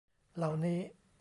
[0.37, 0.79] เหล่านี้